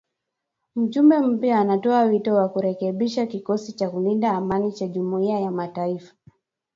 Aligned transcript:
Mjumbe 0.75 1.19
mpya 1.19 1.59
anatoa 1.59 2.01
wito 2.03 2.35
wa 2.35 2.49
kurekebishwa 2.49 3.25
kikosi 3.25 3.73
cha 3.73 3.89
kulinda 3.89 4.31
amani 4.31 4.71
cha 4.71 4.87
Jumuiya 4.87 5.39
ya 5.39 5.51
mataifa. 5.51 6.13